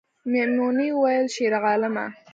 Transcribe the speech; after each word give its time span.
میمونۍ 0.31 0.89
وویل 0.95 1.27
شیرعالمه 1.35 2.05